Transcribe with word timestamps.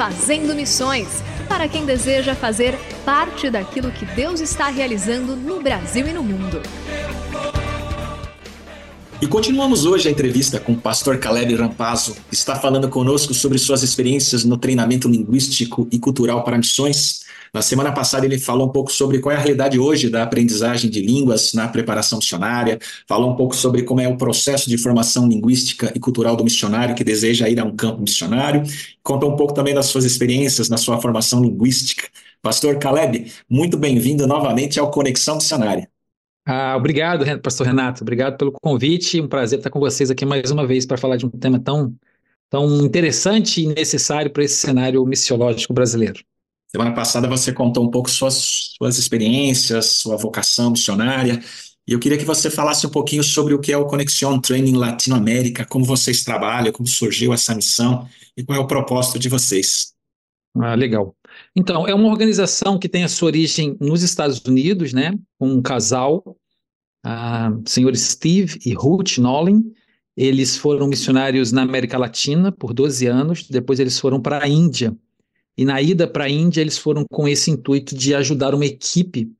Fazendo 0.00 0.54
Missões 0.54 1.22
para 1.46 1.68
quem 1.68 1.84
deseja 1.84 2.34
fazer 2.34 2.74
parte 3.04 3.50
daquilo 3.50 3.92
que 3.92 4.06
Deus 4.06 4.40
está 4.40 4.68
realizando 4.68 5.36
no 5.36 5.60
Brasil 5.60 6.08
e 6.08 6.12
no 6.14 6.22
mundo. 6.22 6.62
E 9.22 9.26
continuamos 9.26 9.84
hoje 9.84 10.08
a 10.08 10.10
entrevista 10.10 10.58
com 10.58 10.72
o 10.72 10.80
pastor 10.80 11.18
Caleb 11.18 11.54
Rampazzo, 11.54 12.16
que 12.30 12.34
está 12.34 12.56
falando 12.56 12.88
conosco 12.88 13.34
sobre 13.34 13.58
suas 13.58 13.82
experiências 13.82 14.44
no 14.44 14.56
treinamento 14.56 15.06
linguístico 15.10 15.86
e 15.92 15.98
cultural 15.98 16.42
para 16.42 16.56
missões. 16.56 17.20
Na 17.52 17.60
semana 17.60 17.92
passada 17.92 18.24
ele 18.24 18.38
falou 18.38 18.68
um 18.68 18.72
pouco 18.72 18.90
sobre 18.90 19.18
qual 19.18 19.34
é 19.34 19.36
a 19.36 19.38
realidade 19.38 19.78
hoje 19.78 20.08
da 20.08 20.22
aprendizagem 20.22 20.88
de 20.88 21.02
línguas 21.02 21.52
na 21.52 21.68
preparação 21.68 22.16
missionária, 22.16 22.78
falou 23.06 23.30
um 23.30 23.36
pouco 23.36 23.54
sobre 23.54 23.82
como 23.82 24.00
é 24.00 24.08
o 24.08 24.16
processo 24.16 24.70
de 24.70 24.78
formação 24.78 25.28
linguística 25.28 25.92
e 25.94 26.00
cultural 26.00 26.34
do 26.34 26.42
missionário 26.42 26.94
que 26.94 27.04
deseja 27.04 27.46
ir 27.46 27.60
a 27.60 27.64
um 27.64 27.76
campo 27.76 28.00
missionário, 28.00 28.62
contou 29.02 29.30
um 29.30 29.36
pouco 29.36 29.52
também 29.52 29.74
das 29.74 29.84
suas 29.84 30.06
experiências 30.06 30.70
na 30.70 30.78
sua 30.78 30.98
formação 30.98 31.42
linguística. 31.42 32.08
Pastor 32.40 32.78
Caleb, 32.78 33.30
muito 33.50 33.76
bem-vindo 33.76 34.26
novamente 34.26 34.80
ao 34.80 34.90
Conexão 34.90 35.34
Missionária. 35.34 35.86
Ah, 36.46 36.76
obrigado, 36.76 37.24
pastor 37.40 37.66
Renato. 37.66 38.02
Obrigado 38.02 38.36
pelo 38.36 38.52
convite. 38.52 39.20
Um 39.20 39.28
prazer 39.28 39.58
estar 39.58 39.70
com 39.70 39.78
vocês 39.78 40.10
aqui 40.10 40.24
mais 40.24 40.50
uma 40.50 40.66
vez 40.66 40.86
para 40.86 40.96
falar 40.96 41.16
de 41.16 41.26
um 41.26 41.30
tema 41.30 41.60
tão, 41.60 41.94
tão 42.48 42.84
interessante 42.84 43.62
e 43.62 43.66
necessário 43.66 44.30
para 44.32 44.42
esse 44.42 44.56
cenário 44.56 45.04
missiológico 45.04 45.72
brasileiro. 45.72 46.20
Semana 46.68 46.94
passada 46.94 47.28
você 47.28 47.52
contou 47.52 47.84
um 47.84 47.90
pouco 47.90 48.08
suas, 48.08 48.74
suas 48.76 48.96
experiências, 48.96 49.86
sua 49.86 50.16
vocação 50.16 50.70
missionária. 50.70 51.42
E 51.86 51.92
eu 51.92 51.98
queria 51.98 52.16
que 52.16 52.24
você 52.24 52.48
falasse 52.48 52.86
um 52.86 52.90
pouquinho 52.90 53.24
sobre 53.24 53.52
o 53.52 53.58
que 53.58 53.72
é 53.72 53.76
o 53.76 53.86
Conexão 53.86 54.40
Training 54.40 54.76
Latinoamérica, 54.76 55.64
como 55.64 55.84
vocês 55.84 56.22
trabalham, 56.22 56.72
como 56.72 56.86
surgiu 56.86 57.34
essa 57.34 57.54
missão 57.54 58.08
e 58.36 58.44
qual 58.44 58.58
é 58.58 58.62
o 58.62 58.66
propósito 58.66 59.18
de 59.18 59.28
vocês. 59.28 59.92
Ah, 60.56 60.74
legal. 60.74 61.14
Então, 61.54 61.86
é 61.86 61.94
uma 61.94 62.08
organização 62.08 62.78
que 62.78 62.88
tem 62.88 63.04
a 63.04 63.08
sua 63.08 63.26
origem 63.26 63.76
nos 63.80 64.02
Estados 64.02 64.40
Unidos, 64.44 64.92
né? 64.92 65.12
Um 65.40 65.60
casal, 65.60 66.36
a 67.04 67.52
senhor 67.66 67.96
Steve 67.96 68.58
e 68.64 68.72
Ruth 68.72 69.18
Nolan. 69.18 69.62
Eles 70.16 70.56
foram 70.56 70.86
missionários 70.86 71.52
na 71.52 71.62
América 71.62 71.96
Latina 71.96 72.52
por 72.52 72.74
12 72.74 73.06
anos, 73.06 73.48
depois 73.48 73.80
eles 73.80 73.98
foram 73.98 74.20
para 74.20 74.44
a 74.44 74.48
Índia. 74.48 74.94
E 75.56 75.64
na 75.64 75.80
ida 75.80 76.06
para 76.06 76.24
a 76.24 76.28
Índia, 76.28 76.60
eles 76.60 76.78
foram 76.78 77.04
com 77.10 77.28
esse 77.28 77.50
intuito 77.50 77.94
de 77.94 78.14
ajudar 78.14 78.54
uma 78.54 78.66
equipe 78.66 79.30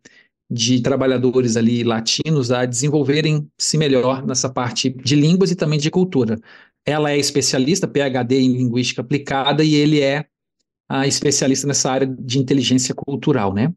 de 0.50 0.80
trabalhadores 0.80 1.56
ali 1.56 1.84
latinos 1.84 2.50
a 2.50 2.66
desenvolverem-se 2.66 3.78
melhor 3.78 4.26
nessa 4.26 4.48
parte 4.48 4.90
de 4.90 5.14
línguas 5.14 5.50
e 5.50 5.54
também 5.54 5.78
de 5.78 5.90
cultura. 5.90 6.40
Ela 6.84 7.12
é 7.12 7.18
especialista, 7.18 7.86
PhD 7.86 8.40
em 8.40 8.56
linguística 8.56 9.00
aplicada, 9.00 9.62
e 9.62 9.74
ele 9.74 10.00
é 10.00 10.26
a 10.90 11.06
especialista 11.06 11.68
nessa 11.68 11.88
área 11.88 12.06
de 12.18 12.40
inteligência 12.40 12.92
cultural, 12.92 13.54
né? 13.54 13.72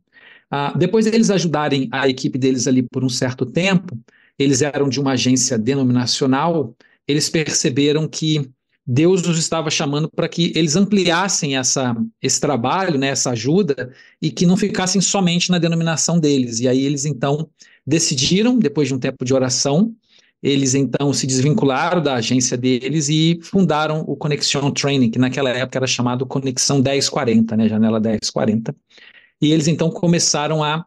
Ah, 0.50 0.74
depois 0.75 1.06
deles 1.06 1.29
ajudarem 1.29 1.88
a 1.91 2.09
equipe 2.09 2.40
deles 2.40 2.68
ali 2.68 2.81
por 2.81 3.03
um 3.03 3.09
certo 3.09 3.46
tempo, 3.46 3.96
eles 4.38 4.63
eram 4.63 4.90
de 4.90 5.00
uma 5.00 5.12
agência 5.12 5.56
denominacional, 5.56 6.75
eles 7.07 7.29
perceberam 7.29 8.07
que 8.07 8.50
Deus 8.85 9.25
os 9.28 9.38
estava 9.38 9.69
chamando 9.69 10.09
para 10.09 10.28
que 10.28 10.51
eles 10.56 10.75
ampliassem 10.75 11.56
essa, 11.56 11.96
esse 12.19 12.40
trabalho, 12.40 12.97
né, 12.97 13.09
essa 13.09 13.30
ajuda, 13.30 13.94
e 14.19 14.31
que 14.31 14.47
não 14.47 14.57
ficassem 14.57 15.00
somente 15.00 15.51
na 15.51 15.59
denominação 15.59 16.19
deles. 16.19 16.59
E 16.59 16.68
aí 16.68 16.84
eles 16.84 17.06
então 17.06 17.47
decidiram, 17.85 18.57
depois 18.57 18.88
de 18.88 18.95
um 18.95 19.00
tempo 19.00 19.24
de 19.24 19.34
oração, 19.35 19.94
eles 20.44 20.76
então 20.76 21.14
se 21.14 21.26
desvincularam 21.26 22.02
da 22.02 22.16
agência 22.16 22.58
deles 22.58 23.08
e 23.08 23.40
fundaram 23.42 24.02
o 24.02 24.14
Conexão 24.18 24.70
Training, 24.72 25.09
que 25.09 25.18
naquela 25.18 25.50
época 25.50 25.80
era 25.80 25.88
chamado 25.88 26.26
Conexão 26.26 26.81
1040, 26.81 27.56
né, 27.56 27.70
janela 27.70 27.98
1040. 27.98 28.76
E 29.42 29.54
eles 29.54 29.70
então 29.70 29.90
começaram 29.90 30.62
a, 30.62 30.86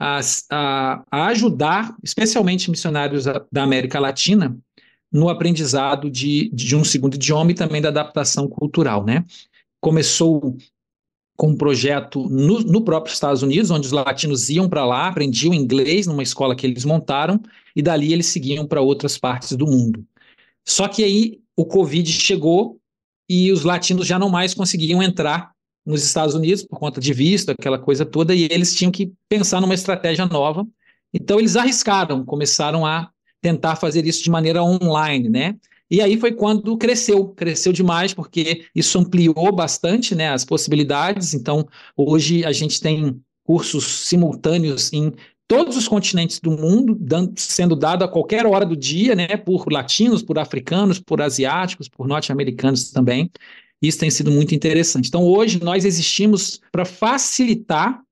a, 0.00 1.04
a 1.08 1.26
ajudar, 1.26 1.94
especialmente 2.02 2.68
missionários 2.68 3.26
da 3.52 3.62
América 3.62 4.00
Latina, 4.00 4.58
no 5.12 5.28
aprendizado 5.28 6.10
de, 6.10 6.50
de 6.52 6.74
um 6.74 6.82
segundo 6.82 7.14
idioma 7.14 7.52
e 7.52 7.54
também 7.54 7.80
da 7.80 7.90
adaptação 7.90 8.48
cultural, 8.48 9.04
né? 9.04 9.24
Começou 9.80 10.56
com 11.36 11.48
um 11.48 11.56
projeto 11.56 12.28
no, 12.28 12.60
no 12.60 12.82
próprio 12.82 13.12
Estados 13.12 13.42
Unidos, 13.42 13.70
onde 13.70 13.86
os 13.86 13.92
latinos 13.92 14.48
iam 14.48 14.68
para 14.68 14.84
lá, 14.84 15.08
aprendiam 15.08 15.52
inglês 15.52 16.06
numa 16.06 16.22
escola 16.22 16.56
que 16.56 16.66
eles 16.66 16.84
montaram, 16.84 17.40
e 17.74 17.82
dali 17.82 18.12
eles 18.12 18.26
seguiam 18.26 18.66
para 18.66 18.80
outras 18.80 19.18
partes 19.18 19.52
do 19.52 19.66
mundo. 19.66 20.04
Só 20.64 20.88
que 20.88 21.04
aí 21.04 21.38
o 21.54 21.64
Covid 21.64 22.10
chegou 22.10 22.78
e 23.28 23.52
os 23.52 23.62
latinos 23.64 24.06
já 24.06 24.18
não 24.18 24.28
mais 24.28 24.54
conseguiam 24.54 25.02
entrar 25.02 25.52
nos 25.84 26.04
Estados 26.04 26.34
Unidos 26.34 26.64
por 26.64 26.78
conta 26.78 27.00
de 27.00 27.12
visto, 27.12 27.50
aquela 27.50 27.78
coisa 27.78 28.04
toda, 28.04 28.34
e 28.34 28.48
eles 28.50 28.74
tinham 28.74 28.90
que 28.90 29.12
pensar 29.28 29.60
numa 29.60 29.74
estratégia 29.74 30.26
nova. 30.26 30.66
Então 31.14 31.38
eles 31.38 31.54
arriscaram, 31.54 32.24
começaram 32.24 32.84
a 32.84 33.10
tentar 33.40 33.76
fazer 33.76 34.04
isso 34.06 34.24
de 34.24 34.30
maneira 34.30 34.62
online, 34.64 35.28
né? 35.28 35.56
E 35.90 36.00
aí 36.00 36.18
foi 36.18 36.32
quando 36.32 36.76
cresceu, 36.76 37.28
cresceu 37.28 37.72
demais, 37.72 38.12
porque 38.12 38.66
isso 38.74 38.98
ampliou 38.98 39.52
bastante 39.52 40.14
né, 40.14 40.30
as 40.30 40.44
possibilidades. 40.44 41.32
Então, 41.32 41.66
hoje 41.96 42.44
a 42.44 42.52
gente 42.52 42.80
tem 42.80 43.20
cursos 43.44 43.84
simultâneos 43.84 44.92
em 44.92 45.12
todos 45.46 45.76
os 45.76 45.86
continentes 45.86 46.40
do 46.40 46.50
mundo, 46.50 46.96
dando, 46.98 47.38
sendo 47.38 47.76
dado 47.76 48.04
a 48.04 48.08
qualquer 48.08 48.44
hora 48.46 48.66
do 48.66 48.76
dia, 48.76 49.14
né, 49.14 49.28
por 49.36 49.70
latinos, 49.72 50.22
por 50.22 50.38
africanos, 50.38 50.98
por 50.98 51.22
asiáticos, 51.22 51.88
por 51.88 52.08
norte-americanos 52.08 52.90
também. 52.90 53.30
Isso 53.80 53.98
tem 53.98 54.10
sido 54.10 54.30
muito 54.30 54.54
interessante. 54.54 55.06
Então, 55.08 55.22
hoje 55.22 55.62
nós 55.62 55.84
existimos 55.84 56.60
para 56.72 56.84
facilitar 56.84 58.02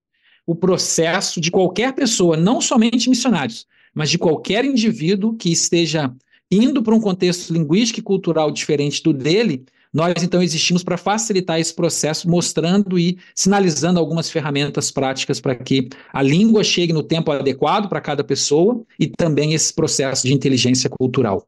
o 0.47 0.55
processo 0.55 1.41
de 1.41 1.51
qualquer 1.51 1.93
pessoa, 1.95 2.37
não 2.37 2.61
somente 2.61 3.09
missionários, 3.09 3.67
mas 3.95 4.11
de 4.11 4.19
qualquer 4.19 4.65
indivíduo 4.65 5.35
que 5.35 5.51
esteja 5.51 6.15
indo 6.57 6.83
para 6.83 6.95
um 6.95 7.01
contexto 7.01 7.53
linguístico 7.53 8.01
e 8.01 8.03
cultural 8.03 8.51
diferente 8.51 9.03
do 9.03 9.13
dele, 9.13 9.65
nós 9.95 10.23
então 10.25 10.43
existimos 10.43 10.83
para 10.83 10.97
facilitar 10.97 11.61
esse 11.61 11.73
processo, 11.73 12.29
mostrando 12.29 12.99
e 12.99 13.17
sinalizando 13.33 14.01
algumas 14.01 14.29
ferramentas 14.29 14.91
práticas 14.91 15.41
para 15.41 15.55
que 15.55 15.89
a 16.13 16.21
língua 16.21 16.65
chegue 16.65 16.93
no 16.93 17.03
tempo 17.03 17.31
adequado 17.31 17.89
para 17.89 18.01
cada 18.01 18.25
pessoa 18.25 18.83
e 18.99 19.07
também 19.07 19.55
esse 19.55 19.73
processo 19.73 20.27
de 20.27 20.35
inteligência 20.35 20.91
cultural. 20.91 21.47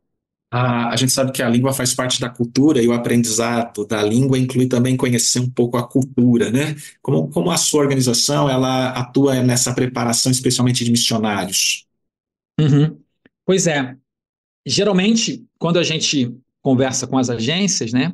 A, 0.48 0.90
a 0.90 0.96
gente 0.96 1.10
sabe 1.10 1.32
que 1.32 1.42
a 1.42 1.48
língua 1.48 1.72
faz 1.72 1.92
parte 1.92 2.20
da 2.20 2.30
cultura 2.30 2.80
e 2.80 2.86
o 2.86 2.92
aprendizado 2.92 3.84
da 3.84 4.00
língua 4.00 4.38
inclui 4.38 4.68
também 4.68 4.96
conhecer 4.96 5.40
um 5.40 5.50
pouco 5.50 5.76
a 5.76 5.86
cultura, 5.86 6.48
né? 6.50 6.76
Como, 7.02 7.28
como 7.28 7.50
a 7.50 7.56
sua 7.56 7.80
organização 7.80 8.48
ela 8.48 8.90
atua 8.90 9.42
nessa 9.42 9.74
preparação, 9.74 10.30
especialmente 10.30 10.84
de 10.84 10.92
missionários? 10.92 11.84
Uhum. 12.60 12.96
Pois 13.44 13.66
é. 13.66 13.96
Geralmente, 14.66 15.44
quando 15.58 15.78
a 15.78 15.84
gente 15.84 16.34
conversa 16.60 17.06
com 17.06 17.16
as 17.16 17.30
agências, 17.30 17.92
né? 17.92 18.12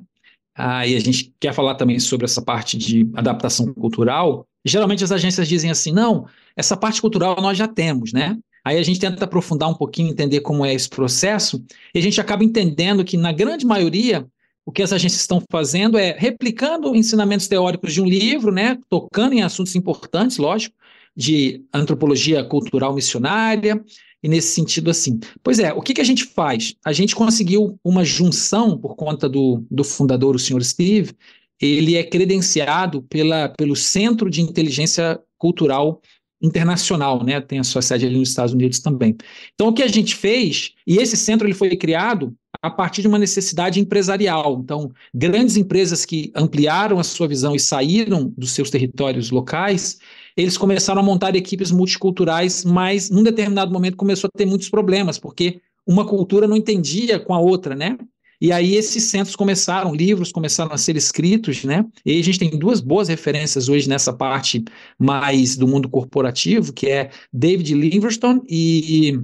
Ah, 0.55 0.87
e 0.87 0.95
a 0.95 1.01
gente 1.01 1.33
quer 1.41 1.55
falar 1.55 1.77
também 1.77 1.99
sobre 1.99 2.27
essa 2.27 2.43
parte 2.43 2.77
de 2.77 3.09
adaptação 3.15 3.73
cultural. 3.73 4.47
Geralmente 4.63 5.03
as 5.03 5.11
agências 5.11 5.49
dizem 5.49 5.71
assim: 5.71 5.91
não, 5.91 6.27
essa 6.55 6.77
parte 6.77 7.01
cultural 7.01 7.41
nós 7.41 7.57
já 7.57 7.67
temos, 7.67 8.13
né? 8.13 8.37
Aí 8.63 8.79
a 8.79 8.83
gente 8.83 9.01
tenta 9.01 9.25
aprofundar 9.25 9.71
um 9.71 9.75
pouquinho, 9.75 10.11
entender 10.11 10.41
como 10.41 10.65
é 10.65 10.73
esse 10.73 10.89
processo, 10.89 11.65
e 11.95 11.99
a 11.99 12.03
gente 12.03 12.21
acaba 12.21 12.45
entendendo 12.45 13.03
que, 13.05 13.17
na 13.17 13.33
grande 13.33 13.67
maioria, 13.67 14.25
o 14.65 14.71
que 14.71 14.83
as 14.83 14.93
agências 14.93 15.23
estão 15.23 15.43
fazendo 15.51 15.99
é 15.99 16.15
replicando 16.17 16.95
ensinamentos 16.95 17.49
teóricos 17.49 17.93
de 17.93 18.01
um 18.01 18.05
livro, 18.05 18.53
né, 18.53 18.79
tocando 18.89 19.33
em 19.33 19.43
assuntos 19.43 19.75
importantes, 19.75 20.37
lógico, 20.37 20.77
de 21.17 21.65
antropologia 21.75 22.45
cultural 22.45 22.95
missionária, 22.95 23.83
e 24.23 24.29
nesse 24.29 24.55
sentido 24.55 24.91
assim. 24.91 25.19
Pois 25.43 25.59
é, 25.59 25.73
o 25.73 25.81
que, 25.81 25.95
que 25.95 26.01
a 26.01 26.05
gente 26.05 26.25
faz? 26.25 26.75
A 26.85 26.93
gente 26.93 27.15
conseguiu 27.15 27.79
uma 27.85 28.05
junção 28.05 28.79
por 28.79 28.95
conta 28.95 29.29
do, 29.29 29.65
do 29.71 29.83
fundador, 29.83 30.37
o 30.37 30.39
senhor 30.39 30.63
Steve, 30.63 31.13
ele 31.61 31.97
é 31.97 32.03
credenciado 32.03 33.03
pela, 33.03 33.49
pelo 33.49 33.77
Centro 33.77 34.29
de 34.29 34.41
Inteligência 34.41 35.21
Cultural 35.39 36.01
internacional, 36.43 37.23
né? 37.23 37.41
Tem 37.41 37.61
a 37.61 37.65
sua 37.65 37.81
sede 37.81 38.05
ali 38.05 38.19
nos 38.19 38.31
Estados 38.31 38.53
Unidos 38.53 38.81
também. 38.81 39.17
Então, 39.55 39.69
o 39.69 39.73
que 39.73 39.83
a 39.83 39.87
gente 39.87 40.17
fez, 40.17 40.73
e 40.85 40.97
esse 40.97 41.17
centro 41.17 41.47
ele 41.47 41.55
foi 41.55 41.77
criado 41.77 42.35
a 42.61 42.69
partir 42.69 43.01
de 43.01 43.09
uma 43.09 43.19
necessidade 43.19 43.79
empresarial. 43.79 44.61
Então, 44.63 44.91
grandes 45.15 45.57
empresas 45.57 46.05
que 46.05 46.33
ampliaram 46.35 46.99
a 46.99 47.05
sua 47.05 47.29
visão 47.29 47.55
e 47.55 47.61
saíram 47.61 48.33
dos 48.37 48.51
seus 48.51 48.71
territórios 48.71 49.31
locais, 49.31 49.99
eles 50.37 50.57
começaram 50.57 51.01
a 51.01 51.05
montar 51.05 51.35
equipes 51.37 51.71
multiculturais, 51.71 52.65
mas 52.65 53.11
num 53.11 53.23
determinado 53.23 53.73
momento 53.73 53.97
começou 53.97 54.29
a 54.33 54.39
ter 54.39 54.47
muitos 54.47 54.69
problemas, 54.69 55.19
porque 55.19 55.61
uma 55.87 56.07
cultura 56.07 56.47
não 56.47 56.57
entendia 56.57 57.19
com 57.19 57.35
a 57.35 57.39
outra, 57.39 57.75
né? 57.75 57.99
E 58.41 58.51
aí 58.51 58.75
esses 58.75 59.05
centros 59.05 59.37
começaram, 59.37 59.95
livros 59.95 60.33
começaram 60.33 60.73
a 60.73 60.77
ser 60.79 60.97
escritos, 60.97 61.63
né? 61.63 61.85
E 62.05 62.19
a 62.19 62.25
gente 62.25 62.41
tem 62.41 62.51
duas 62.51 62.81
boas 62.81 63.07
referências 63.07 63.69
hoje 63.69 63.89
nessa 63.89 64.13
parte 64.13 64.65
mais 64.99 65.57
do 65.57 65.69
mundo 65.69 65.89
corporativo, 65.89 66.73
que 66.73 66.89
é 66.89 67.11
David 67.33 67.73
Livingstone 67.73 68.41
e, 68.49 69.17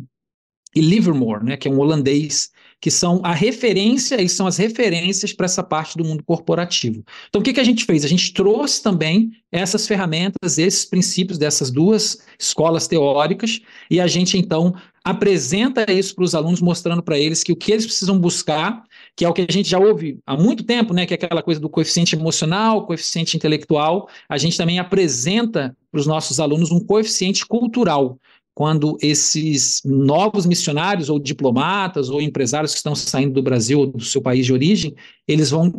e 0.73 0.81
Livermore, 0.81 1.45
né? 1.45 1.57
Que 1.57 1.67
é 1.67 1.71
um 1.71 1.81
holandês 1.81 2.51
que 2.81 2.91
são 2.91 3.21
a 3.25 3.33
referência 3.33 4.21
e 4.23 4.29
são 4.29 4.47
as 4.47 4.57
referências 4.57 5.33
para 5.33 5.47
essa 5.47 5.63
parte 5.63 5.97
do 5.97 6.05
mundo 6.05 6.23
corporativo. 6.23 7.03
Então, 7.29 7.41
o 7.41 7.45
que, 7.45 7.53
que 7.53 7.61
a 7.61 7.65
gente 7.65 7.85
fez? 7.85 8.05
A 8.05 8.09
gente 8.09 8.33
trouxe 8.33 8.83
também 8.83 9.33
essas 9.51 9.87
ferramentas, 9.87 10.59
esses 10.59 10.85
princípios 10.85 11.39
dessas 11.39 11.71
duas 11.71 12.19
escolas 12.39 12.87
teóricas, 12.87 13.61
e 13.91 14.01
a 14.01 14.07
gente, 14.07 14.39
então, 14.39 14.75
apresenta 15.03 15.91
isso 15.91 16.15
para 16.15 16.25
os 16.25 16.35
alunos, 16.35 16.61
mostrando 16.61 17.03
para 17.03 17.19
eles 17.19 17.43
que 17.43 17.53
o 17.53 17.57
que 17.57 17.73
eles 17.73 17.87
precisam 17.87 18.19
buscar 18.19 18.85
que 19.19 19.25
é 19.25 19.29
o 19.29 19.33
que 19.33 19.43
a 19.43 19.53
gente 19.53 19.69
já 19.69 19.81
ouve 19.81 20.21
há 20.25 20.37
muito 20.37 20.63
tempo, 20.63 20.95
né, 20.95 21.05
que 21.05 21.13
é 21.13 21.17
aquela 21.17 21.43
coisa 21.43 21.61
do 21.61 21.69
coeficiente 21.69 22.15
emocional, 22.15 22.87
coeficiente 22.87 23.37
intelectual, 23.37 24.09
a 24.29 24.39
gente 24.39 24.57
também 24.57 24.79
apresenta 24.79 25.77
para 25.91 25.99
os 25.99 26.07
nossos 26.07 26.39
alunos 26.39 26.71
um 26.71 26.79
coeficiente 26.79 27.45
cultural. 27.45 28.17
Quando 28.59 28.99
esses 29.01 29.83
novos 29.85 30.45
missionários, 30.45 31.09
ou 31.09 31.21
diplomatas, 31.21 32.11
ou 32.11 32.21
empresários 32.21 32.73
que 32.73 32.79
estão 32.79 32.93
saindo 32.93 33.35
do 33.35 33.41
Brasil 33.41 33.79
ou 33.79 33.87
do 33.87 34.03
seu 34.03 34.21
país 34.21 34.45
de 34.45 34.53
origem, 34.53 34.97
eles 35.29 35.51
vão, 35.51 35.73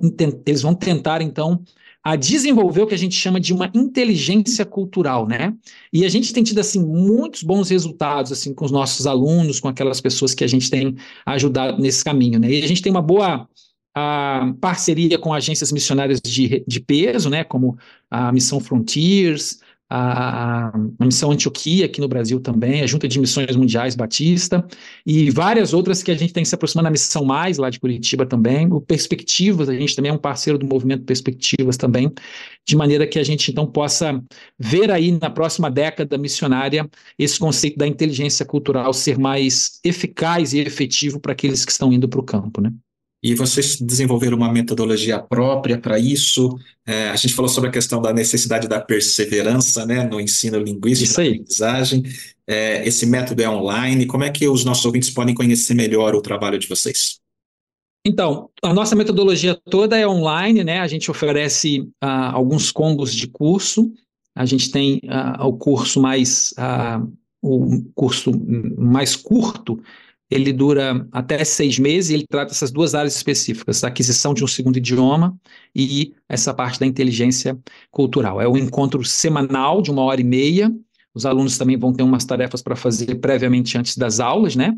eles 0.46 0.62
vão 0.62 0.74
tentar, 0.74 1.22
então, 1.22 1.62
a 2.02 2.16
desenvolver 2.16 2.84
o 2.84 2.88
que 2.88 2.96
a 2.96 2.98
gente 2.98 3.16
chama 3.16 3.38
de 3.38 3.54
uma 3.54 3.70
inteligência 3.76 4.64
cultural, 4.64 5.28
né? 5.28 5.54
E 5.92 6.06
a 6.06 6.10
gente 6.10 6.32
tem 6.32 6.42
tido 6.42 6.60
assim 6.60 6.80
muitos 6.80 7.44
bons 7.44 7.70
resultados 7.70 8.32
assim 8.32 8.54
com 8.54 8.64
os 8.64 8.72
nossos 8.72 9.06
alunos, 9.06 9.60
com 9.60 9.68
aquelas 9.68 10.00
pessoas 10.00 10.34
que 10.34 10.46
a 10.46 10.48
gente 10.48 10.70
tem 10.70 10.96
ajudado 11.26 11.82
nesse 11.82 12.02
caminho, 12.02 12.40
né? 12.40 12.50
E 12.50 12.64
a 12.64 12.68
gente 12.68 12.82
tem 12.82 12.94
uma 12.94 13.02
boa 13.02 13.46
a 13.94 14.54
parceria 14.62 15.20
com 15.20 15.34
agências 15.34 15.74
missionárias 15.74 16.22
de, 16.22 16.64
de 16.66 16.80
peso, 16.80 17.30
né, 17.30 17.44
como 17.44 17.78
a 18.10 18.32
Missão 18.32 18.60
Frontiers, 18.60 19.60
a, 19.90 20.68
a, 20.68 21.06
Missão 21.06 21.32
Antioquia 21.32 21.86
aqui 21.86 22.00
no 22.00 22.08
Brasil 22.08 22.40
também, 22.40 22.82
a 22.82 22.88
Junta 22.88 23.08
de 23.08 23.20
Missões 23.20 23.56
Mundiais 23.56 23.96
Batista, 23.96 24.66
e 25.06 25.32
várias 25.32 25.74
outras 25.74 26.04
que 26.04 26.12
a 26.12 26.16
gente 26.16 26.32
tem 26.32 26.46
se 26.46 26.54
aproximando 26.54 26.86
da 26.86 26.92
Missão 26.92 27.26
Mais, 27.26 27.58
lá 27.58 27.70
de 27.70 27.80
Curitiba 27.80 28.26
também, 28.26 28.72
o 28.72 28.80
Perspectivas, 28.80 29.68
a 29.68 29.74
gente 29.74 29.96
também 29.96 30.12
é 30.12 30.14
um 30.14 30.18
parceiro 30.18 30.60
do 30.60 30.66
movimento 30.66 31.04
Perspectivas 31.04 31.76
também, 31.76 32.12
de 32.68 32.76
maneira 32.76 33.08
que 33.08 33.18
a 33.18 33.24
gente 33.24 33.50
então 33.50 33.66
possa 33.66 34.24
ver 34.60 34.92
aí 34.92 35.12
na 35.12 35.30
próxima 35.30 35.72
década 35.72 36.18
missionária 36.18 36.88
esse 37.18 37.40
conceito 37.40 37.78
da 37.78 37.88
inteligência 37.88 38.46
cultural 38.46 38.94
ser 38.94 39.18
mais 39.18 39.80
eficaz 39.84 40.54
e 40.54 40.60
efetivo 40.60 41.20
para 41.20 41.32
aqueles 41.32 41.66
que 41.66 41.72
estão 41.72 41.92
indo 41.92 42.08
para 42.08 42.20
o 42.20 42.24
campo, 42.24 42.62
né? 42.62 42.72
E 43.22 43.36
vocês 43.36 43.80
desenvolveram 43.80 44.38
uma 44.38 44.52
metodologia 44.52 45.20
própria 45.20 45.78
para 45.78 46.00
isso. 46.00 46.58
É, 46.86 47.10
a 47.10 47.16
gente 47.16 47.34
falou 47.34 47.50
sobre 47.50 47.70
a 47.70 47.74
questão 47.74 48.02
da 48.02 48.14
necessidade 48.14 48.68
da 48.68 48.80
perseverança 48.80 49.86
né, 49.86 50.04
no 50.06 50.20
ensino 50.22 50.58
linguístico, 50.58 51.12
isso 51.12 51.22
aí. 51.22 51.30
aprendizagem. 51.30 52.04
É, 52.48 52.88
esse 52.88 53.06
método 53.06 53.42
é 53.42 53.50
online. 53.50 54.06
Como 54.06 54.24
é 54.24 54.30
que 54.30 54.48
os 54.48 54.64
nossos 54.64 54.86
ouvintes 54.86 55.10
podem 55.10 55.36
conhecer 55.36 55.74
melhor 55.74 56.16
o 56.16 56.22
trabalho 56.22 56.58
de 56.58 56.68
vocês? 56.68 57.20
Então, 58.06 58.50
a 58.64 58.74
nossa 58.74 58.96
metodologia 58.96 59.60
toda 59.70 59.98
é 59.98 60.08
online, 60.08 60.64
né? 60.64 60.80
A 60.80 60.88
gente 60.88 61.12
oferece 61.12 61.82
uh, 62.02 62.32
alguns 62.34 62.72
combos 62.72 63.14
de 63.14 63.28
curso. 63.28 63.92
A 64.34 64.46
gente 64.46 64.72
tem 64.72 65.02
uh, 65.04 65.46
o 65.46 65.58
curso 65.58 66.02
mais 66.02 66.54
uh, 66.58 67.06
o 67.42 67.84
curso 67.96 68.32
mais 68.78 69.16
curto, 69.16 69.82
ele 70.30 70.54
dura 70.54 71.08
até 71.12 71.44
seis 71.44 71.80
meses 71.80 72.12
e 72.12 72.14
ele 72.14 72.28
trata 72.28 72.52
essas 72.52 72.72
duas 72.72 72.94
áreas 72.94 73.16
específicas, 73.16 73.84
a 73.84 73.88
aquisição 73.88 74.34
de 74.34 74.44
um 74.44 74.48
segundo 74.48 74.78
idioma 74.78 75.36
e 75.76 76.14
essa 76.28 76.54
parte 76.54 76.80
da 76.80 76.86
inteligência 76.86 77.58
cultural. 77.90 78.40
É 78.40 78.48
um 78.48 78.58
encontro 78.58 79.04
semanal 79.04 79.82
de 79.82 79.90
uma 79.90 80.04
hora 80.04 80.22
e 80.22 80.24
meia. 80.24 80.72
Os 81.14 81.26
alunos 81.26 81.58
também 81.58 81.78
vão 81.78 81.92
ter 81.92 82.04
umas 82.04 82.26
tarefas 82.26 82.62
para 82.62 82.76
fazer 82.76 83.16
previamente 83.16 83.78
antes 83.78 83.98
das 83.98 84.20
aulas, 84.20 84.56
né? 84.56 84.78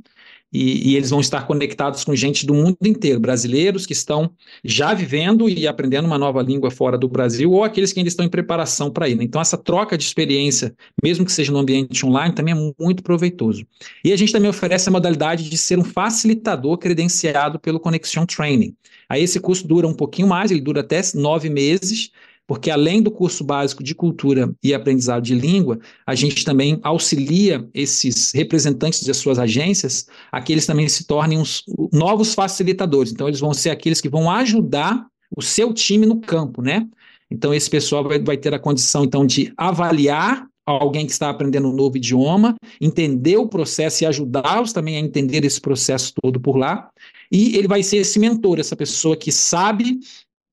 E, 0.54 0.92
e, 0.92 0.96
eles 0.98 1.10
vão 1.10 1.22
estar 1.22 1.48
conectados 1.48 2.04
com 2.04 2.14
gente 2.14 2.46
do 2.46 2.54
mundo 2.54 2.78
inteiro, 2.86 3.20
brasileiros 3.20 3.86
que 3.86 3.94
estão 3.94 4.32
já 4.64 4.94
vivendo 4.94 5.50
e 5.50 5.66
aprendendo 5.66 6.06
uma 6.06 6.18
nova 6.18 6.42
língua 6.42 6.70
fora 6.70 6.98
do 6.98 7.08
Brasil, 7.08 7.52
ou 7.52 7.64
aqueles 7.64 7.94
que 7.94 8.00
ainda 8.00 8.10
estão 8.10 8.26
em 8.26 8.30
preparação 8.30 8.92
para 8.92 9.08
ir. 9.08 9.16
Né? 9.16 9.24
Então, 9.24 9.40
essa 9.40 9.58
troca 9.58 9.98
de 9.98 10.04
experiência, 10.04 10.76
mesmo 11.02 11.26
que 11.26 11.32
seja 11.32 11.54
no 11.54 11.60
ambiente 11.60 12.06
online, 12.06 12.36
também 12.36 12.54
é 12.54 12.74
muito 12.78 13.02
proveitoso. 13.02 13.66
E 14.04 14.12
a 14.12 14.18
gente 14.18 14.34
também 14.34 14.50
oferece 14.50 14.90
a 14.90 14.92
modalidade 14.92 15.50
de 15.50 15.58
ser 15.58 15.80
um 15.80 15.86
facilitador 15.86 16.78
credenciado 16.78 17.58
pelo 17.58 17.80
Connection 17.80 18.26
Training. 18.26 18.76
Aí 19.08 19.24
esse 19.24 19.40
curso 19.40 19.68
dura 19.68 19.88
um 19.88 19.94
pouquinho 19.94 20.28
mais, 20.28 20.52
ele 20.52 20.62
dura 20.62 20.82
até 20.82 21.02
nove 21.16 21.50
meses, 21.50 22.12
porque 22.52 22.70
além 22.70 23.02
do 23.02 23.10
curso 23.10 23.46
básico 23.46 23.82
de 23.82 23.96
cultura 23.96 24.54
e 24.62 24.74
aprendizado 24.74 25.24
de 25.24 25.34
língua, 25.34 25.80
a 26.06 26.14
gente 26.14 26.44
também 26.44 26.82
auxilia 26.84 27.66
esses 27.74 28.34
representantes 28.34 29.06
das 29.06 29.16
suas 29.16 29.40
agências 29.40 30.06
a 30.30 30.42
que 30.42 30.52
eles 30.52 30.66
também 30.66 30.90
se 30.90 31.06
tornem 31.06 31.38
uns 31.38 31.64
novos 31.94 32.34
facilitadores. 32.34 33.14
Então, 33.14 33.30
eles 33.30 33.40
vão 33.40 33.54
ser 33.54 33.70
aqueles 33.70 34.02
que 34.02 34.10
vão 34.10 34.30
ajudar 34.30 35.08
o 35.34 35.42
seu 35.42 35.74
time 35.74 36.06
no 36.06 36.20
campo, 36.20 36.62
né? 36.62 36.86
Então, 37.32 37.54
esse 37.54 37.70
pessoal 37.70 38.04
vai, 38.04 38.20
vai 38.20 38.36
ter 38.36 38.54
a 38.54 38.60
condição, 38.60 39.06
então, 39.06 39.26
de 39.26 39.54
avaliar 39.56 40.46
alguém 40.66 41.06
que 41.06 41.14
está 41.14 41.30
aprendendo 41.30 41.70
um 41.70 41.74
novo 41.74 41.96
idioma, 41.96 42.58
entender 42.82 43.38
o 43.38 43.48
processo 43.48 44.04
e 44.04 44.08
ajudá-los 44.08 44.74
também 44.74 44.98
a 44.98 45.00
entender 45.00 45.46
esse 45.46 45.62
processo 45.62 46.12
todo 46.22 46.38
por 46.38 46.58
lá. 46.58 46.90
E 47.32 47.56
ele 47.56 47.70
vai 47.70 47.82
ser 47.82 47.96
esse 47.96 48.20
mentor, 48.20 48.60
essa 48.60 48.76
pessoa 48.76 49.16
que 49.16 49.32
sabe 49.32 50.02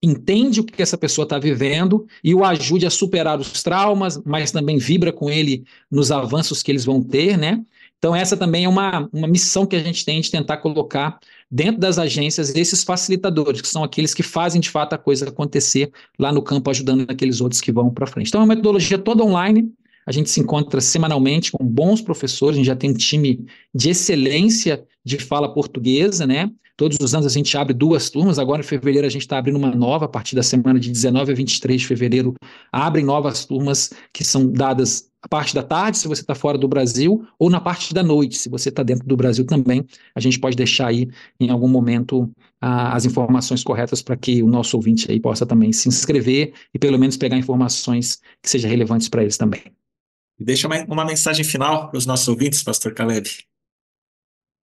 entende 0.03 0.61
o 0.61 0.65
que 0.65 0.81
essa 0.81 0.97
pessoa 0.97 1.25
está 1.25 1.39
vivendo 1.39 2.07
e 2.23 2.35
o 2.35 2.45
ajude 2.45 2.87
a 2.87 2.91
superar 2.91 3.41
os 3.41 3.63
traumas, 3.63 4.21
mas 4.25 4.53
também 4.53 4.79
vibra 4.79 5.13
com 5.13 5.29
ele 5.29 5.65
nos 5.91 6.13
avanços 6.13 6.63
que 6.63 6.71
eles 6.71 6.85
vão 6.85 7.03
ter, 7.03 7.37
né? 7.37 7.61
Então, 7.99 8.15
essa 8.15 8.37
também 8.37 8.65
é 8.65 8.69
uma, 8.69 9.09
uma 9.13 9.27
missão 9.27 9.67
que 9.67 9.75
a 9.75 9.81
gente 9.81 10.05
tem 10.05 10.21
de 10.21 10.31
tentar 10.31 10.59
colocar 10.59 11.19
dentro 11.51 11.81
das 11.81 11.99
agências 11.99 12.55
esses 12.55 12.85
facilitadores, 12.85 13.61
que 13.61 13.67
são 13.67 13.83
aqueles 13.83 14.15
que 14.15 14.23
fazem 14.23 14.61
de 14.61 14.71
fato 14.71 14.93
a 14.93 14.99
coisa 14.99 15.29
acontecer 15.29 15.91
lá 16.17 16.33
no 16.33 16.41
campo, 16.41 16.71
ajudando 16.71 17.07
aqueles 17.09 17.41
outros 17.41 17.61
que 17.61 17.73
vão 17.73 17.91
para 17.91 18.07
frente. 18.07 18.29
Então, 18.29 18.41
é 18.41 18.45
uma 18.45 18.55
metodologia 18.55 18.99
toda 18.99 19.25
online. 19.25 19.73
A 20.07 20.13
gente 20.13 20.31
se 20.31 20.41
encontra 20.41 20.81
semanalmente 20.81 21.51
com 21.51 21.65
bons 21.65 22.01
professores, 22.01 22.55
a 22.55 22.59
gente 22.59 22.67
já 22.67 22.77
tem 22.77 22.91
um 22.91 22.95
time 22.95 23.45
de 23.75 23.91
excelência 23.91 24.85
de 25.05 25.19
fala 25.19 25.53
portuguesa, 25.53 26.25
né? 26.25 26.51
Todos 26.79 26.97
os 27.01 27.13
anos 27.13 27.27
a 27.27 27.29
gente 27.29 27.59
abre 27.59 27.75
duas 27.75 28.09
turmas, 28.09 28.39
agora 28.39 28.61
em 28.61 28.65
fevereiro 28.65 29.05
a 29.05 29.11
gente 29.11 29.23
está 29.23 29.37
abrindo 29.37 29.57
uma 29.57 29.75
nova, 29.75 30.05
a 30.05 30.09
partir 30.09 30.37
da 30.37 30.45
semana 30.45 30.79
de 30.79 30.93
19 30.93 31.33
a 31.33 31.35
23 31.35 31.81
de 31.81 31.85
fevereiro, 31.85 32.35
abrem 32.71 33.05
novas 33.05 33.45
turmas 33.45 33.93
que 34.13 34.23
são 34.23 34.49
dadas 34.49 35.11
a 35.21 35.27
parte 35.29 35.57
da 35.57 35.63
tarde, 35.65 35.99
se 35.99 36.07
você 36.07 36.21
está 36.21 36.37
fora 36.37 36.57
do 36.57 36.69
Brasil, 36.69 37.27
ou 37.37 37.51
na 37.51 37.61
parte 37.61 37.93
da 37.93 38.01
noite, 38.01 38.37
se 38.37 38.49
você 38.49 38.69
está 38.69 38.85
dentro 38.85 39.05
do 39.09 39.17
Brasil 39.17 39.45
também. 39.45 39.85
A 40.15 40.21
gente 40.21 40.39
pode 40.39 40.57
deixar 40.57 40.87
aí 40.87 41.11
em 41.41 41.51
algum 41.51 41.67
momento 41.67 42.31
as 42.61 43.05
informações 43.05 43.65
corretas 43.65 44.01
para 44.01 44.17
que 44.17 44.41
o 44.41 44.47
nosso 44.47 44.77
ouvinte 44.77 45.11
aí 45.11 45.19
possa 45.19 45.45
também 45.45 45.73
se 45.73 45.89
inscrever 45.89 46.53
e 46.73 46.79
pelo 46.79 46.97
menos 46.97 47.17
pegar 47.17 47.37
informações 47.37 48.21
que 48.41 48.49
sejam 48.49 48.71
relevantes 48.71 49.09
para 49.09 49.23
eles 49.23 49.37
também. 49.37 49.65
Deixa 50.39 50.69
uma, 50.69 50.85
uma 50.85 51.05
mensagem 51.05 51.45
final 51.45 51.91
para 51.91 51.99
os 51.99 52.07
nossos 52.07 52.29
ouvintes, 52.29 52.63
Pastor 52.63 52.95
Caleb. 52.95 53.29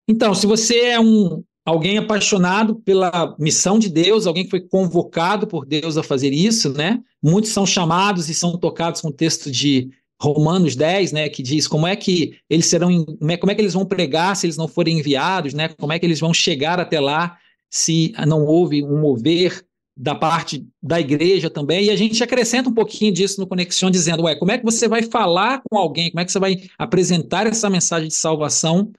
Então, 0.07 0.33
se 0.33 0.47
você 0.47 0.79
é 0.79 0.99
um, 0.99 1.43
alguém 1.65 1.97
apaixonado 1.97 2.75
pela 2.75 3.35
missão 3.39 3.79
de 3.79 3.89
Deus, 3.89 4.27
alguém 4.27 4.43
que 4.43 4.51
foi 4.51 4.61
convocado 4.61 5.47
por 5.47 5.65
Deus 5.65 5.97
a 5.97 6.03
fazer 6.03 6.31
isso, 6.31 6.71
né? 6.71 7.01
Muitos 7.21 7.49
são 7.51 7.65
chamados 7.65 8.29
e 8.29 8.35
são 8.35 8.55
tocados 8.57 9.01
com 9.01 9.07
o 9.07 9.13
texto 9.13 9.49
de 9.49 9.89
Romanos 10.21 10.75
10, 10.75 11.11
né, 11.11 11.27
que 11.27 11.43
diz 11.43 11.67
como 11.67 11.85
é 11.85 11.93
que 11.93 12.37
eles 12.49 12.67
serão, 12.67 13.05
é, 13.27 13.35
como 13.35 13.51
é 13.51 13.55
que 13.55 13.61
eles 13.61 13.73
vão 13.73 13.85
pregar 13.85 14.33
se 14.35 14.45
eles 14.45 14.55
não 14.55 14.67
forem 14.67 14.99
enviados, 14.99 15.53
né? 15.53 15.69
Como 15.69 15.91
é 15.91 15.99
que 15.99 16.05
eles 16.05 16.19
vão 16.19 16.33
chegar 16.33 16.79
até 16.79 16.99
lá 16.99 17.37
se 17.69 18.13
não 18.25 18.45
houve 18.45 18.83
um 18.83 19.01
mover 19.01 19.65
da 19.97 20.13
parte 20.13 20.65
da 20.83 20.99
igreja 20.99 21.49
também, 21.49 21.85
e 21.85 21.89
a 21.89 21.95
gente 21.95 22.21
acrescenta 22.21 22.69
um 22.69 22.73
pouquinho 22.73 23.13
disso 23.13 23.39
no 23.39 23.47
Conexão, 23.47 23.89
dizendo, 23.89 24.23
ué, 24.23 24.35
como 24.35 24.51
é 24.51 24.57
que 24.57 24.65
você 24.65 24.89
vai 24.89 25.03
falar 25.03 25.61
com 25.69 25.77
alguém, 25.77 26.11
como 26.11 26.19
é 26.19 26.25
que 26.25 26.31
você 26.33 26.39
vai 26.39 26.63
apresentar 26.77 27.47
essa 27.47 27.69
mensagem 27.69 28.09
de 28.09 28.13
salvação 28.13 28.91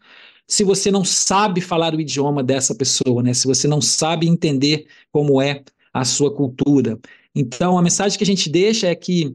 se 0.47 0.63
você 0.63 0.91
não 0.91 1.05
sabe 1.05 1.61
falar 1.61 1.95
o 1.95 2.01
idioma 2.01 2.43
dessa 2.43 2.75
pessoa, 2.75 3.23
né? 3.23 3.35
Se 3.35 3.47
você 3.47 3.67
não 3.67 3.81
sabe 3.81 4.29
entender 4.29 4.87
como 5.13 5.41
é 5.43 5.63
a 5.93 6.05
sua 6.05 6.33
cultura. 6.33 6.99
Então, 7.35 7.77
a 7.77 7.83
mensagem 7.83 8.17
que 8.17 8.25
a 8.25 8.27
gente 8.27 8.49
deixa 8.49 8.87
é 8.87 8.95
que, 8.95 9.33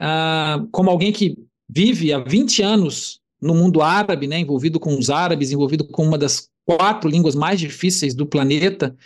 ah, 0.00 0.64
como 0.72 0.90
alguém 0.90 1.12
que 1.12 1.36
vive 1.68 2.12
há 2.12 2.18
20 2.18 2.62
anos 2.62 3.20
no 3.40 3.54
mundo 3.54 3.82
árabe, 3.82 4.26
né, 4.26 4.38
envolvido 4.38 4.80
com 4.80 4.96
os 4.98 5.10
árabes, 5.10 5.52
envolvido 5.52 5.86
com 5.86 6.04
uma 6.04 6.16
das 6.16 6.48
quatro 6.64 7.10
línguas 7.10 7.34
mais 7.34 7.60
difíceis 7.60 8.14
do 8.14 8.26
planeta, 8.26 8.96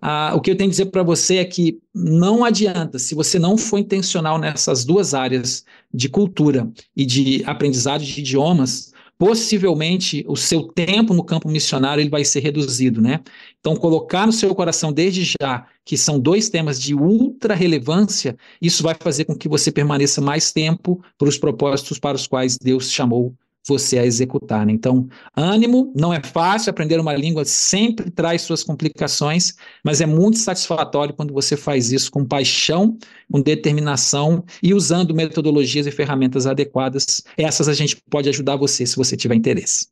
ah, 0.00 0.32
o 0.36 0.40
que 0.40 0.50
eu 0.50 0.56
tenho 0.56 0.68
a 0.68 0.70
dizer 0.70 0.86
para 0.86 1.02
você 1.02 1.36
é 1.36 1.44
que 1.44 1.78
não 1.94 2.44
adianta, 2.44 2.98
se 2.98 3.14
você 3.14 3.38
não 3.38 3.56
for 3.56 3.78
intencional 3.78 4.38
nessas 4.38 4.84
duas 4.84 5.14
áreas 5.14 5.64
de 5.92 6.08
cultura 6.08 6.70
e 6.94 7.06
de 7.06 7.42
aprendizado 7.46 8.04
de 8.04 8.20
idiomas, 8.20 8.92
possivelmente 9.18 10.24
o 10.28 10.36
seu 10.36 10.62
tempo 10.62 11.14
no 11.14 11.24
campo 11.24 11.48
missionário 11.48 12.00
ele 12.02 12.10
vai 12.10 12.24
ser 12.24 12.40
reduzido, 12.40 13.00
né? 13.00 13.20
Então, 13.58 13.74
colocar 13.76 14.26
no 14.26 14.32
seu 14.32 14.54
coração 14.54 14.92
desde 14.92 15.24
já 15.40 15.66
que 15.84 15.96
são 15.96 16.18
dois 16.18 16.50
temas 16.50 16.80
de 16.80 16.94
ultra 16.94 17.54
relevância, 17.54 18.36
isso 18.60 18.82
vai 18.82 18.94
fazer 18.98 19.24
com 19.24 19.36
que 19.36 19.48
você 19.48 19.70
permaneça 19.70 20.20
mais 20.20 20.52
tempo 20.52 21.02
para 21.16 21.28
os 21.28 21.38
propósitos 21.38 21.98
para 21.98 22.16
os 22.16 22.26
quais 22.26 22.58
Deus 22.58 22.90
chamou 22.90 23.34
você 23.66 23.98
a 23.98 24.06
executar. 24.06 24.64
Né? 24.64 24.72
Então, 24.72 25.08
ânimo, 25.36 25.92
não 25.96 26.12
é 26.12 26.22
fácil, 26.22 26.70
aprender 26.70 26.98
uma 27.00 27.14
língua 27.14 27.44
sempre 27.44 28.10
traz 28.10 28.42
suas 28.42 28.62
complicações, 28.62 29.54
mas 29.84 30.00
é 30.00 30.06
muito 30.06 30.38
satisfatório 30.38 31.14
quando 31.14 31.34
você 31.34 31.56
faz 31.56 31.92
isso 31.92 32.10
com 32.10 32.24
paixão, 32.24 32.96
com 33.30 33.40
determinação 33.40 34.44
e 34.62 34.72
usando 34.72 35.14
metodologias 35.14 35.86
e 35.86 35.90
ferramentas 35.90 36.46
adequadas. 36.46 37.22
Essas 37.36 37.68
a 37.68 37.74
gente 37.74 37.96
pode 38.10 38.28
ajudar 38.28 38.56
você 38.56 38.86
se 38.86 38.96
você 38.96 39.16
tiver 39.16 39.34
interesse. 39.34 39.88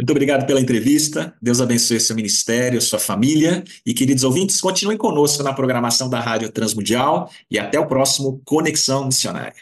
Muito 0.00 0.10
obrigado 0.10 0.46
pela 0.46 0.60
entrevista. 0.60 1.34
Deus 1.42 1.60
abençoe 1.60 1.98
seu 1.98 2.14
ministério, 2.14 2.80
sua 2.80 3.00
família. 3.00 3.64
E, 3.84 3.92
queridos 3.92 4.22
ouvintes, 4.22 4.60
continuem 4.60 4.96
conosco 4.96 5.42
na 5.42 5.52
programação 5.52 6.08
da 6.08 6.20
Rádio 6.20 6.52
Transmundial 6.52 7.28
e 7.50 7.58
até 7.58 7.80
o 7.80 7.86
próximo 7.86 8.40
Conexão 8.44 9.06
Missionária. 9.06 9.56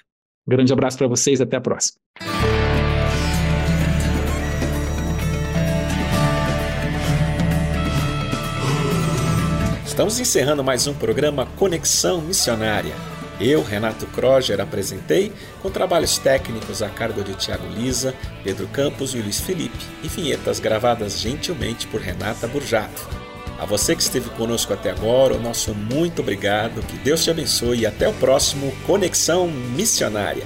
Um 0.47 0.51
grande 0.51 0.73
abraço 0.73 0.99
para 0.99 1.09
vocês, 1.09 1.41
até 1.41 1.57
a 1.57 1.61
próxima. 1.61 1.99
Estamos 9.87 10.19
encerrando 10.19 10.65
mais 10.65 10.89
um 10.89 10.93
programa 10.93 11.47
Conexão 11.57 12.21
Missionária. 12.21 12.93
Eu, 13.41 13.63
Renato 13.63 14.05
Kroger, 14.09 14.61
apresentei 14.61 15.33
com 15.63 15.71
trabalhos 15.71 16.19
técnicos 16.19 16.83
a 16.83 16.89
cargo 16.89 17.23
de 17.23 17.35
Tiago 17.35 17.67
Lisa, 17.69 18.13
Pedro 18.43 18.67
Campos 18.67 19.15
e 19.15 19.19
Luiz 19.19 19.41
Felipe, 19.41 19.79
e 20.03 20.09
vinhetas 20.09 20.59
gravadas 20.59 21.21
gentilmente 21.21 21.87
por 21.87 22.01
Renata 22.01 22.49
Burjato. 22.49 23.09
A 23.59 23.65
você 23.65 23.95
que 23.95 24.03
esteve 24.03 24.29
conosco 24.31 24.73
até 24.73 24.91
agora, 24.91 25.35
o 25.35 25.41
nosso 25.41 25.73
muito 25.73 26.21
obrigado, 26.21 26.85
que 26.85 26.99
Deus 26.99 27.23
te 27.23 27.31
abençoe 27.31 27.81
e 27.81 27.87
até 27.87 28.09
o 28.09 28.13
próximo 28.15 28.75
Conexão 28.87 29.47
Missionária. 29.47 30.45